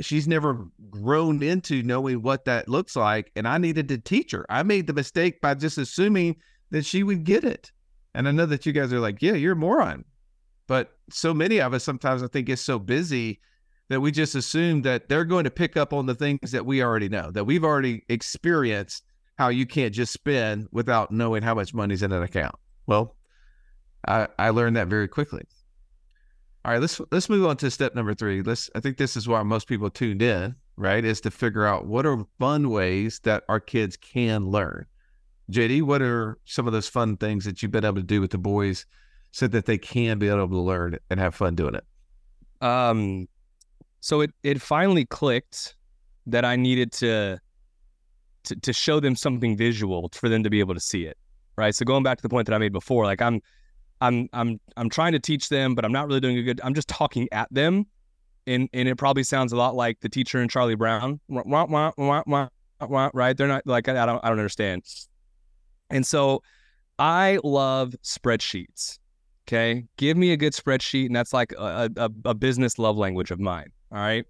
[0.00, 4.46] She's never grown into knowing what that looks like, and I needed to teach her.
[4.48, 6.36] I made the mistake by just assuming
[6.70, 7.72] that she would get it.
[8.14, 10.04] And I know that you guys are like, yeah, you're a moron.
[10.66, 13.40] But so many of us sometimes I think get so busy
[13.88, 16.82] that we just assume that they're going to pick up on the things that we
[16.82, 19.04] already know, that we've already experienced
[19.38, 22.54] how you can't just spend without knowing how much money's in an account.
[22.86, 23.16] Well,
[24.06, 25.42] I, I learned that very quickly.
[26.64, 28.42] All right, let's let's move on to step number three.
[28.42, 31.04] Let's I think this is why most people tuned in, right?
[31.04, 34.86] Is to figure out what are fun ways that our kids can learn.
[35.50, 38.32] JD, what are some of those fun things that you've been able to do with
[38.32, 38.84] the boys
[39.30, 41.84] so that they can be able to learn and have fun doing it?
[42.60, 43.28] Um,
[44.00, 45.76] so it it finally clicked
[46.26, 47.38] that I needed to
[48.44, 51.16] to to show them something visual for them to be able to see it.
[51.56, 51.74] Right.
[51.74, 53.40] So going back to the point that I made before, like I'm
[54.00, 56.60] I'm I'm I'm trying to teach them, but I'm not really doing a good.
[56.62, 57.86] I'm just talking at them,
[58.46, 61.20] and and it probably sounds a lot like the teacher in Charlie Brown.
[61.28, 63.36] Wah, wah, wah, right?
[63.36, 64.84] They're not like I don't I don't understand.
[65.90, 66.42] And so
[66.98, 68.98] I love spreadsheets.
[69.46, 73.30] Okay, give me a good spreadsheet, and that's like a, a, a business love language
[73.30, 73.72] of mine.
[73.90, 74.26] All right.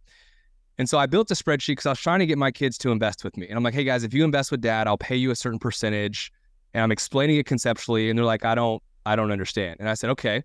[0.78, 2.92] And so I built a spreadsheet because I was trying to get my kids to
[2.92, 3.48] invest with me.
[3.48, 5.58] And I'm like, hey guys, if you invest with dad, I'll pay you a certain
[5.58, 6.32] percentage.
[6.72, 8.10] And I'm explaining it conceptually.
[8.10, 9.76] And they're like, I don't, I don't understand.
[9.80, 10.42] And I said, okay.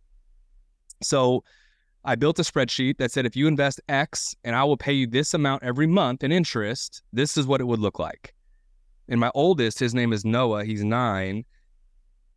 [1.02, 1.44] So
[2.06, 5.06] I built a spreadsheet that said, if you invest X and I will pay you
[5.06, 8.34] this amount every month in interest, this is what it would look like.
[9.10, 11.44] And my oldest, his name is Noah, he's nine.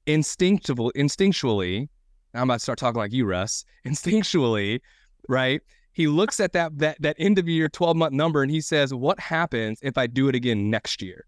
[0.07, 1.89] Instinctual, instinctually,
[2.35, 3.65] I'm about to start talking like you, Russ.
[3.87, 4.81] Instinctually,
[5.29, 5.63] right?
[5.93, 8.93] He looks at that that that end of year 12 month number and he says,
[8.93, 11.25] What happens if I do it again next year?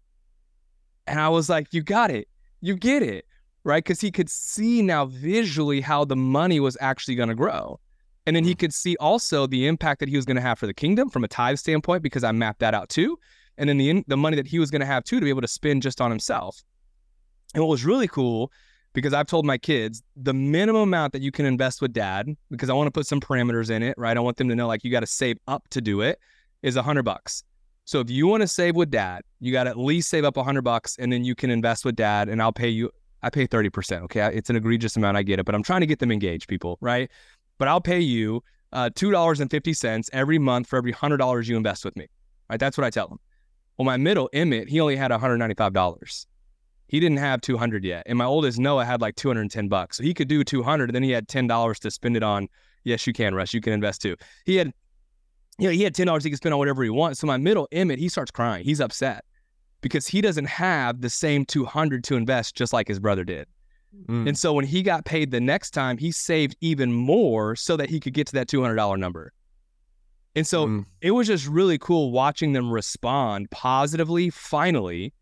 [1.07, 2.27] And I was like, You got it.
[2.59, 3.25] You get it
[3.63, 3.83] right?
[3.83, 7.79] Because he could see now visually how the money was actually going to grow.
[8.25, 8.59] And then he mm.
[8.59, 11.23] could see also the impact that he was going to have for the kingdom from
[11.23, 13.17] a tithe standpoint, because I mapped that out too.
[13.57, 15.41] And then the, the money that he was going to have too to be able
[15.41, 16.61] to spend just on himself.
[17.53, 18.51] And what was really cool,
[18.93, 22.69] because I've told my kids the minimum amount that you can invest with dad, because
[22.69, 24.15] I want to put some parameters in it, right?
[24.15, 26.19] I want them to know like you got to save up to do it,
[26.61, 27.43] is a hundred bucks.
[27.85, 30.37] So if you want to save with dad, you got to at least save up
[30.37, 33.29] a hundred bucks, and then you can invest with dad, and I'll pay you I
[33.29, 34.03] pay 30%.
[34.03, 34.31] Okay.
[34.33, 35.17] It's an egregious amount.
[35.17, 37.09] I get it, but I'm trying to get them engaged, people, right?
[37.57, 42.07] But I'll pay you uh, $2.50 every month for every $100 you invest with me.
[42.49, 42.59] Right.
[42.59, 43.19] That's what I tell them.
[43.77, 46.25] Well, my middle, Emmett, he only had $195.
[46.87, 48.03] He didn't have 200 yet.
[48.07, 49.97] And my oldest, Noah, had like 210 bucks.
[49.97, 50.89] So he could do 200.
[50.89, 52.47] And then he had $10 to spend it on.
[52.83, 53.53] Yes, you can, Russ.
[53.53, 54.15] You can invest too.
[54.45, 54.73] He had,
[55.59, 57.19] you know, he had $10 he could spend on whatever he wants.
[57.19, 58.65] So my middle, Emmett, he starts crying.
[58.65, 59.23] He's upset
[59.81, 63.47] because he doesn't have the same 200 to invest just like his brother did.
[64.07, 64.27] Mm.
[64.27, 67.89] And so when he got paid the next time, he saved even more so that
[67.89, 69.33] he could get to that $200 number.
[70.35, 70.85] And so mm.
[71.01, 75.13] it was just really cool watching them respond positively finally.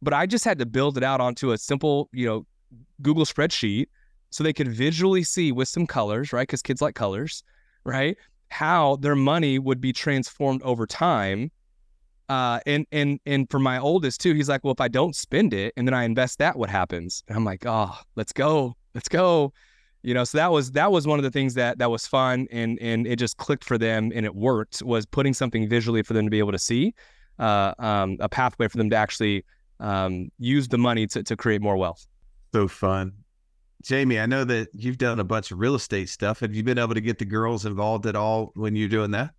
[0.00, 2.46] But I just had to build it out onto a simple, you know,
[3.02, 3.86] Google spreadsheet
[4.30, 6.42] so they could visually see with some colors, right?
[6.42, 7.42] Because kids like colors,
[7.84, 8.16] right?
[8.48, 11.50] How their money would be transformed over time
[12.28, 15.52] uh, and and and for my oldest too, he's like, well, if I don't spend
[15.52, 17.22] it and then I invest that, what happens?
[17.28, 19.52] And I'm like, oh, let's go, let's go.
[20.02, 22.46] You know, so that was that was one of the things that that was fun
[22.50, 24.82] and and it just clicked for them and it worked.
[24.82, 26.94] Was putting something visually for them to be able to see,
[27.38, 29.44] uh, um, a pathway for them to actually
[29.80, 32.06] um, use the money to to create more wealth.
[32.52, 33.12] So fun.
[33.82, 36.40] Jamie, I know that you've done a bunch of real estate stuff.
[36.40, 39.32] Have you been able to get the girls involved at all when you're doing that?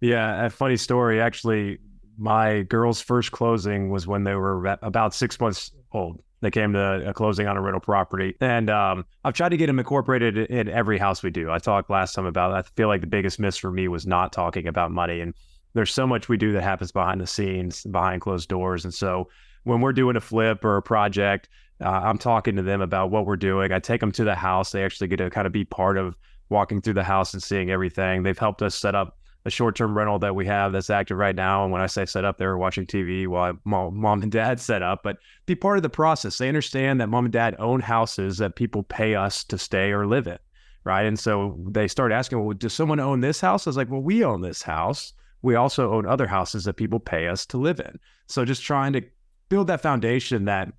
[0.00, 1.20] Yeah, a funny story.
[1.20, 1.78] Actually,
[2.18, 6.20] my girls' first closing was when they were about six months old.
[6.40, 9.66] They came to a closing on a rental property, and um, I've tried to get
[9.66, 11.50] them incorporated in every house we do.
[11.50, 12.52] I talked last time about.
[12.52, 15.34] I feel like the biggest miss for me was not talking about money, and
[15.74, 19.28] there's so much we do that happens behind the scenes, behind closed doors, and so
[19.64, 21.48] when we're doing a flip or a project,
[21.84, 23.72] uh, I'm talking to them about what we're doing.
[23.72, 24.72] I take them to the house.
[24.72, 26.16] They actually get to kind of be part of
[26.48, 28.22] walking through the house and seeing everything.
[28.22, 31.34] They've helped us set up a short term rental that we have that's active right
[31.34, 31.64] now.
[31.64, 35.02] And when I say set up, they're watching TV while mom, and dad set up,
[35.02, 36.38] but be part of the process.
[36.38, 40.06] They understand that mom and dad own houses that people pay us to stay or
[40.06, 40.38] live in.
[40.84, 41.04] Right.
[41.06, 43.66] And so they start asking, well, does someone own this house?
[43.66, 45.12] I was like, well, we own this house.
[45.42, 47.98] We also own other houses that people pay us to live in.
[48.26, 49.02] So just trying to
[49.48, 50.72] build that foundation that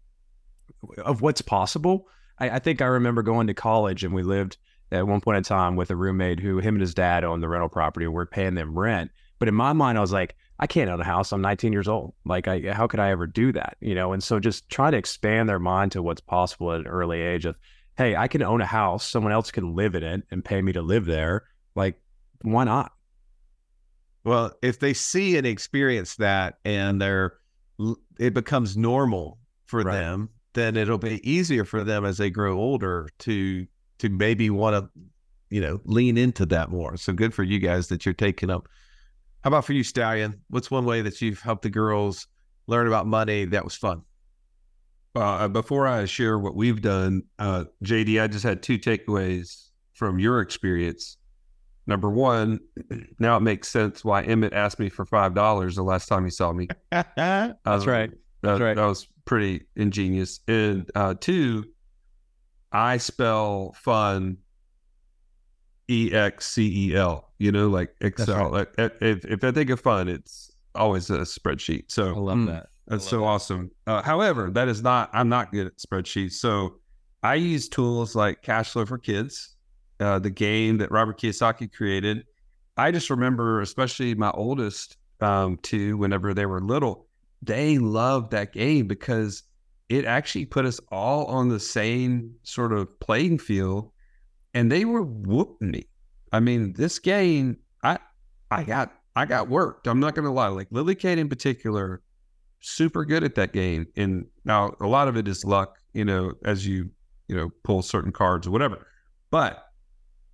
[0.98, 2.08] of what's possible.
[2.40, 4.58] I, I think I remember going to college and we lived
[4.92, 7.50] at one point in time with a roommate who him and his dad owned the
[7.50, 8.08] rental property.
[8.08, 9.12] We're paying them rent.
[9.38, 11.32] But in my mind, I was like, I can't own a house.
[11.32, 12.14] I'm 19 years old.
[12.26, 13.78] Like, I, how could I ever do that?
[13.80, 14.12] You know?
[14.12, 17.46] And so just try to expand their mind to what's possible at an early age
[17.46, 17.56] of,
[17.98, 19.08] hey, I can own a house.
[19.08, 21.46] Someone else can live in it and pay me to live there.
[21.76, 22.02] Like,
[22.42, 22.92] why not?
[24.26, 27.38] Well, if they see and experience that and they're,
[28.20, 29.94] it becomes normal for right.
[29.94, 33.68] them then it'll be easier for them as they grow older to
[34.00, 34.90] to maybe want to,
[35.50, 36.98] you know, lean into that more.
[36.98, 38.68] So good for you guys that you're taking up.
[39.44, 40.42] How about for you, Stallion?
[40.50, 42.28] What's one way that you've helped the girls
[42.68, 44.02] learn about money that was fun?
[45.16, 50.20] Uh, before I share what we've done, uh, JD, I just had two takeaways from
[50.20, 51.18] your experience.
[51.88, 52.60] Number one,
[53.20, 56.30] now it makes sense why Emmett asked me for five dollars the last time he
[56.30, 56.68] saw me.
[56.92, 58.12] That's Um, right.
[58.44, 58.76] That, right.
[58.76, 60.40] that was pretty ingenious.
[60.48, 61.66] And uh, two,
[62.72, 64.38] I spell fun
[65.90, 67.32] E X C E L.
[67.40, 68.52] You know, like Excel.
[68.52, 71.86] Like, if if I think of fun, it's always a spreadsheet.
[71.88, 72.46] So I love Mm.
[72.48, 72.68] that.
[72.88, 73.26] that's love so that.
[73.26, 73.72] awesome.
[73.88, 75.10] Uh, however, that is not.
[75.14, 76.34] I'm not good at spreadsheets.
[76.34, 76.76] So
[77.24, 79.56] I use tools like Cash Flow for Kids,
[80.00, 82.26] uh, the game that Robert Kiyosaki created.
[82.78, 87.08] I just remember, especially my oldest um, two, whenever they were little,
[87.42, 89.44] they loved that game because
[89.90, 93.92] it actually put us all on the same sort of playing field,
[94.54, 95.88] and they were whooping me.
[96.32, 97.98] I mean, this game, I,
[98.52, 99.88] I got, I got worked.
[99.88, 100.48] I'm not gonna lie.
[100.48, 102.02] Like Lily Kate in particular,
[102.60, 103.88] super good at that game.
[103.96, 106.90] And now a lot of it is luck, you know, as you,
[107.28, 108.86] you know, pull certain cards or whatever.
[109.32, 109.66] But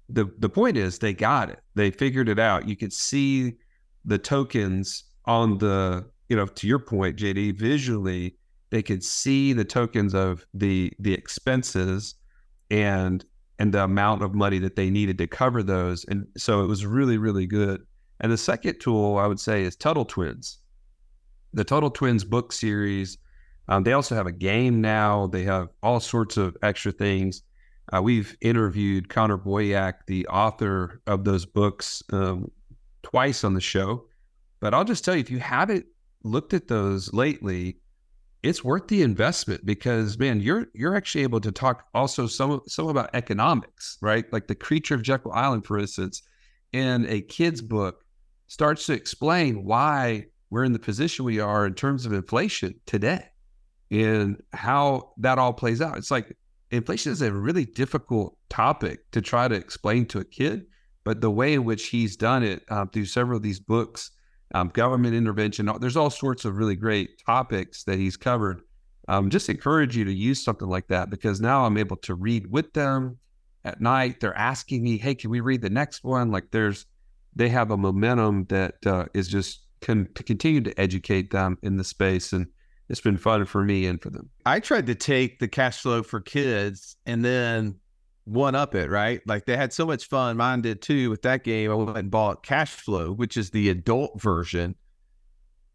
[0.09, 1.59] the the point is they got it.
[1.75, 2.67] They figured it out.
[2.67, 3.53] You could see
[4.03, 8.35] the tokens on the, you know, to your point, JD, visually,
[8.75, 12.15] they could see the tokens of the the expenses
[12.69, 13.23] and
[13.57, 16.03] and the amount of money that they needed to cover those.
[16.09, 17.85] And so it was really, really good.
[18.19, 20.59] And the second tool I would say is Tuttle Twins
[21.53, 23.17] the Tuttle Twins book series.
[23.69, 25.27] Um, they also have a game now.
[25.27, 27.43] They have all sorts of extra things.
[27.93, 32.51] Uh, we've interviewed Connor Boyack, the author of those books, um,
[33.03, 34.05] twice on the show.
[34.59, 35.85] But I'll just tell you, if you haven't
[36.25, 37.77] looked at those lately,
[38.45, 42.87] it's worth the investment because man, you're you're actually able to talk also some some
[42.87, 44.31] about economics, right?
[44.31, 46.21] Like the Creature of Jekyll Island, for instance,
[46.71, 48.05] in a kid's book,
[48.47, 53.25] starts to explain why we're in the position we are in terms of inflation today
[53.89, 55.97] and how that all plays out.
[55.97, 56.37] It's like
[56.69, 60.67] inflation is a really difficult topic to try to explain to a kid,
[61.03, 64.11] but the way in which he's done it um, through several of these books,
[64.53, 68.61] um, government intervention, there's all sorts of really great topics that he's covered.
[69.07, 72.51] Um, just encourage you to use something like that because now I'm able to read
[72.51, 73.17] with them
[73.63, 74.19] at night.
[74.19, 76.85] They're asking me, "Hey, can we read the next one?" Like there's,
[77.35, 81.83] they have a momentum that uh, is just can continue to educate them in the
[81.83, 82.47] space, and
[82.89, 84.29] it's been fun for me and for them.
[84.45, 87.75] I tried to take the cash flow for kids and then
[88.25, 89.21] one up it, right?
[89.25, 90.37] Like they had so much fun.
[90.37, 91.71] Mine did too with that game.
[91.71, 94.75] I went and bought cash flow, which is the adult version.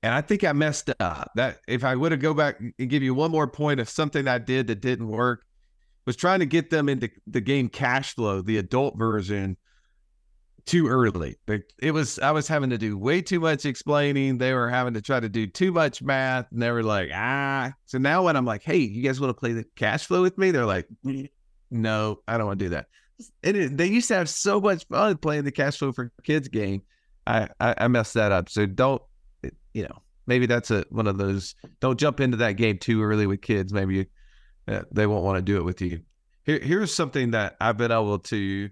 [0.02, 1.30] And I think I messed up.
[1.36, 4.26] That if I would have go back and give you one more point of something
[4.26, 5.44] I did that didn't work,
[6.06, 9.56] was trying to get them into the game cash flow, the adult version,
[10.66, 11.36] too early.
[11.80, 14.38] It was I was having to do way too much explaining.
[14.38, 17.72] They were having to try to do too much math, and they were like, ah.
[17.86, 20.38] So now when I'm like, hey, you guys want to play the cash flow with
[20.38, 20.50] me?
[20.50, 20.88] They're like,
[21.70, 22.86] no, I don't want to do that.
[23.42, 26.82] It, they used to have so much fun playing the cash flow for kids game.
[27.26, 28.48] I I, I messed that up.
[28.48, 29.02] So don't,
[29.74, 31.54] you know, maybe that's a one of those.
[31.80, 33.72] Don't jump into that game too early with kids.
[33.72, 34.06] Maybe you,
[34.68, 36.00] uh, they won't want to do it with you.
[36.44, 38.70] Here, here's something that I've been able to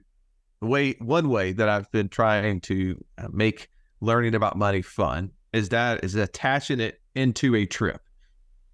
[0.61, 3.69] way one way that I've been trying to uh, make
[4.01, 8.01] learning about money fun is that is attaching it into a trip.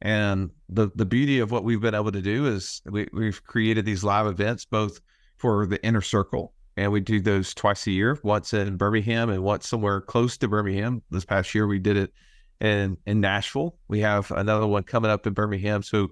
[0.04, 3.84] And the the beauty of what we've been able to do is we, we've created
[3.84, 5.00] these live events both
[5.38, 9.42] for the inner circle and we do those twice a year, once in Birmingham and
[9.42, 11.02] once somewhere close to Birmingham.
[11.10, 12.12] This past year we did it
[12.60, 13.76] in in Nashville.
[13.88, 15.82] We have another one coming up in Birmingham.
[15.82, 16.08] So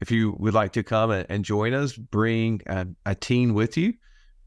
[0.00, 3.94] if you would like to come and, join us, bring a, a teen with you.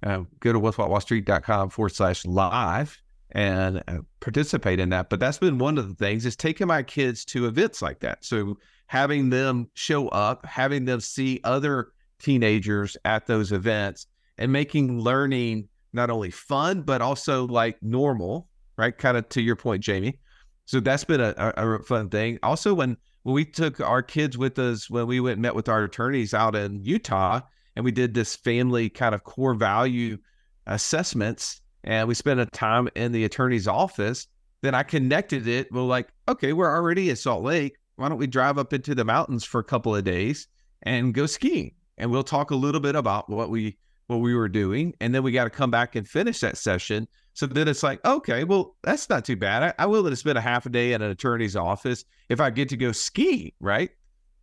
[0.02, 5.10] Uh, go to wealthwithoutwallstreet.com forward slash live and uh, participate in that.
[5.10, 8.24] But that's been one of the things is taking my kids to events like that.
[8.24, 8.58] So
[8.90, 14.08] having them show up, having them see other teenagers at those events
[14.40, 18.48] and making learning not only fun, but also like normal,
[18.80, 18.98] right?
[18.98, 20.18] Kind of to your point, Jamie.
[20.66, 22.40] So that's been a, a, fun thing.
[22.42, 25.70] Also, when when we took our kids with us when we went and met with
[25.70, 27.42] our attorneys out in Utah,
[27.76, 30.18] and we did this family kind of core value
[30.66, 34.26] assessments, and we spent a time in the attorney's office.
[34.64, 35.72] Then I connected it.
[35.72, 37.79] Well, like, okay, we're already in Salt Lake.
[38.00, 40.48] Why don't we drive up into the mountains for a couple of days
[40.84, 41.74] and go skiing?
[41.98, 43.78] And we'll talk a little bit about what we
[44.08, 47.08] what we were doing, and then we got to come back and finish that session.
[47.34, 49.62] So then it's like, okay, well, that's not too bad.
[49.64, 52.50] I, I willing to spend a half a day in an attorney's office if I
[52.50, 53.92] get to go ski, right?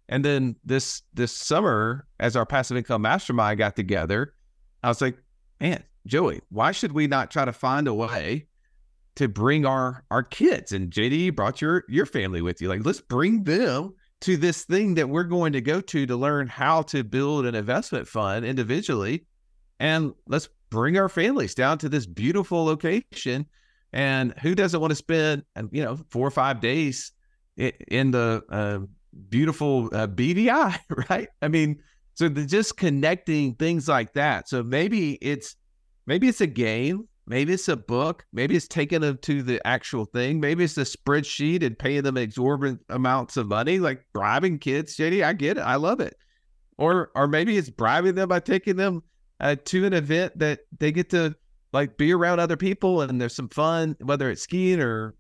[0.08, 4.34] And then this this summer, as our passive income mastermind got together,
[4.82, 5.16] I was like,
[5.60, 8.48] man, Joey, why should we not try to find a way
[9.16, 10.72] to bring our our kids?
[10.72, 12.68] And JD brought your your family with you.
[12.68, 16.46] Like, let's bring them to this thing that we're going to go to to learn
[16.46, 19.26] how to build an investment fund individually.
[19.78, 23.46] And let's bring our families down to this beautiful location.
[23.92, 27.12] And who doesn't want to spend, you know, four or five days
[27.56, 28.78] in the uh,
[29.28, 30.78] beautiful uh, BVI,
[31.10, 31.28] right?
[31.40, 31.82] I mean,
[32.14, 34.48] so just connecting things like that.
[34.48, 35.56] So maybe it's
[36.06, 40.04] maybe it's a game, maybe it's a book, maybe it's taking them to the actual
[40.04, 44.96] thing, maybe it's a spreadsheet and paying them exorbitant amounts of money, like bribing kids.
[44.96, 46.16] JD, I get it, I love it.
[46.78, 49.02] Or or maybe it's bribing them by taking them
[49.40, 51.34] uh, to an event that they get to
[51.72, 55.14] like be around other people and there's some fun, whether it's skiing or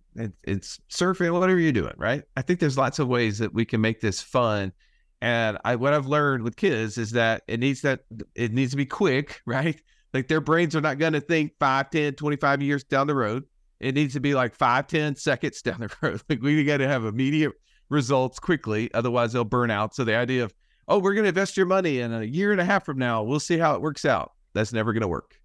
[0.44, 2.22] it's surfing, whatever you're doing, right?
[2.36, 4.72] I think there's lots of ways that we can make this fun.
[5.20, 8.04] And I what I've learned with kids is that it needs that
[8.34, 9.80] it needs to be quick, right?
[10.16, 13.44] Like their brains are not going to think 5, 10, 25 years down the road.
[13.80, 16.22] It needs to be like 5, 10 seconds down the road.
[16.30, 17.52] Like we got to have immediate
[17.90, 18.92] results quickly.
[18.94, 19.94] Otherwise they'll burn out.
[19.94, 20.54] So the idea of,
[20.88, 23.22] oh, we're going to invest your money in a year and a half from now,
[23.22, 24.32] we'll see how it works out.
[24.54, 25.38] That's never going to work.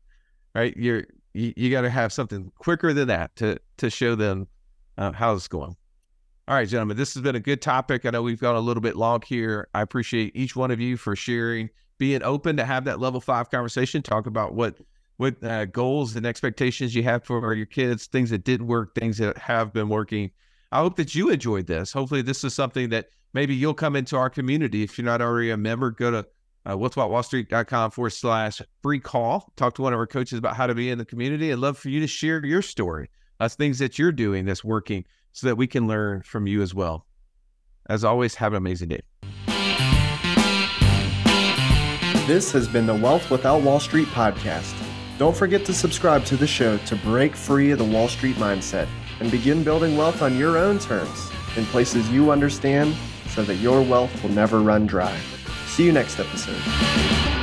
[0.56, 0.74] Right?
[0.78, 1.04] You're
[1.34, 4.48] you, you got to have something quicker than that to to show them
[4.98, 5.76] uh, how's it's going.
[6.48, 8.06] All right, gentlemen, this has been a good topic.
[8.06, 9.68] I know we've gone a little bit long here.
[9.74, 11.70] I appreciate each one of you for sharing,
[12.02, 14.76] being open to have that level five conversation, talk about what
[15.18, 19.20] what uh, goals and expectations you have for your kids, things that didn't work, things
[19.20, 20.32] that have been working.
[20.72, 21.94] I hope that you enjoyed this.
[21.94, 24.82] Hopefully, this is something that maybe you'll come into our community.
[24.82, 26.26] If you're not already a member, go to
[26.66, 29.54] uh, wealthwithoutwallstreet.com forward slash free call.
[29.56, 31.52] Talk to one of our coaches about how to be in the community.
[31.52, 33.12] I'd love for you to share your story.
[33.40, 36.74] That's things that you're doing that's working so that we can learn from you as
[36.74, 37.06] well.
[37.90, 39.02] As always, have an amazing day.
[42.32, 44.74] This has been the Wealth Without Wall Street podcast.
[45.18, 48.88] Don't forget to subscribe to the show to break free of the Wall Street mindset
[49.20, 52.96] and begin building wealth on your own terms in places you understand
[53.28, 55.14] so that your wealth will never run dry.
[55.68, 57.41] See you next episode.